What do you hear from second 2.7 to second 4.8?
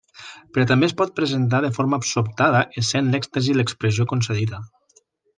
essent l'èxtasi l'expressió concedida.